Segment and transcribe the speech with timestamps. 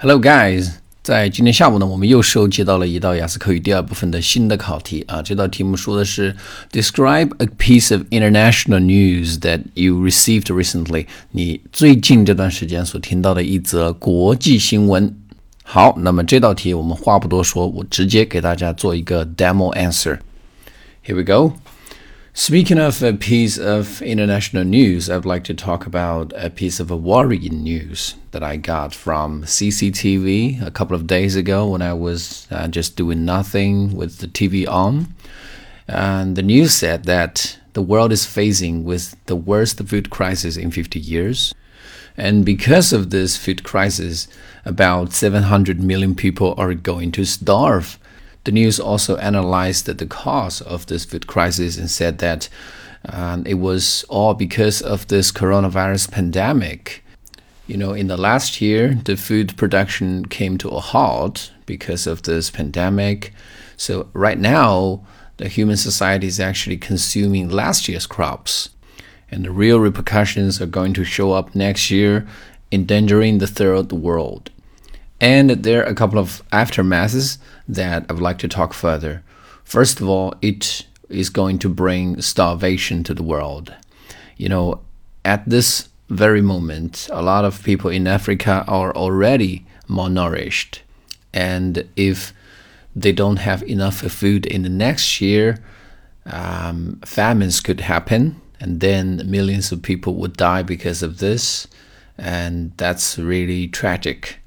[0.00, 0.74] Hello, guys！
[1.02, 5.20] 在今天下午呢，我们又收集到了一道雅思口语第二部分的新的考题啊。
[5.20, 6.36] 这道题目说的是
[6.70, 11.06] Describe a piece of international news that you received recently。
[11.32, 15.12] 你最近这段时间所听到的一则国际新闻。
[15.64, 20.20] 好，那么这道题我们话不多说，我直接给大家做一个 demo answer。
[21.04, 21.54] Here we go.
[22.38, 26.88] Speaking of a piece of international news, I'd like to talk about a piece of
[26.88, 31.94] a worrying news that I got from CCTV a couple of days ago when I
[31.94, 35.12] was uh, just doing nothing with the TV on.
[35.88, 40.70] And the news said that the world is facing with the worst food crisis in
[40.70, 41.52] 50 years.
[42.16, 44.28] And because of this food crisis,
[44.64, 47.98] about 700 million people are going to starve.
[48.48, 52.48] The news also analyzed the cause of this food crisis and said that
[53.04, 57.04] um, it was all because of this coronavirus pandemic.
[57.66, 62.22] You know, in the last year, the food production came to a halt because of
[62.22, 63.34] this pandemic.
[63.76, 65.04] So, right now,
[65.36, 68.70] the human society is actually consuming last year's crops
[69.30, 72.26] and the real repercussions are going to show up next year,
[72.72, 74.50] endangering the third world.
[75.20, 77.38] And there are a couple of aftermaths
[77.68, 79.22] that I would like to talk further.
[79.64, 83.74] First of all, it is going to bring starvation to the world.
[84.36, 84.80] You know,
[85.24, 90.80] at this very moment, a lot of people in Africa are already malnourished.
[91.32, 92.32] And if
[92.94, 95.62] they don't have enough food in the next year,
[96.26, 101.68] um, famines could happen and then millions of people would die because of this,
[102.16, 104.38] and that's really tragic.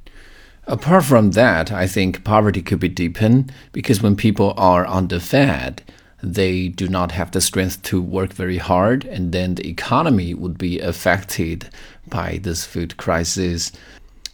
[0.67, 5.81] Apart from that, I think poverty could be deepened because when people are underfed,
[6.23, 10.57] they do not have the strength to work very hard, and then the economy would
[10.57, 11.69] be affected
[12.07, 13.71] by this food crisis.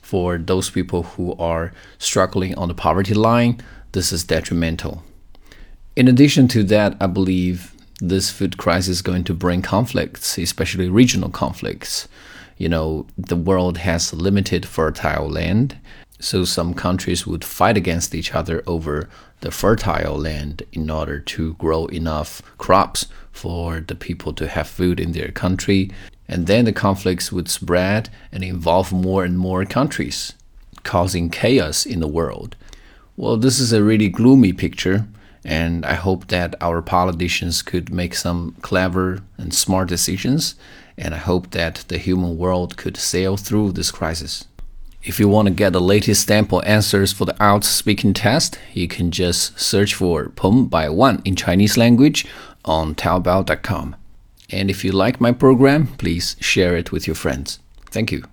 [0.02, 3.62] For those people who are struggling on the poverty line,
[3.94, 5.04] this is detrimental.
[5.96, 10.90] In addition to that, I believe this food crisis is going to bring conflicts, especially
[10.90, 12.08] regional conflicts.
[12.58, 15.78] You know, the world has limited fertile land,
[16.20, 19.10] so some countries would fight against each other over
[19.42, 25.00] the fertile land in order to grow enough crops for the people to have food
[25.00, 25.92] in their country.
[26.28, 30.34] And then the conflicts would spread and involve more and more countries,
[30.84, 32.56] causing chaos in the world.
[33.16, 35.08] Well, this is a really gloomy picture,
[35.46, 40.56] and I hope that our politicians could make some clever and smart decisions.
[40.98, 44.46] And I hope that the human world could sail through this crisis.
[45.08, 48.90] If you want to get the latest sample answers for the IELTS speaking test, you
[48.90, 52.26] can just search for Peng by One in Chinese language
[52.66, 53.96] on Taobao.com.
[54.50, 57.60] And if you like my program, please share it with your friends.
[57.90, 58.26] Thank you.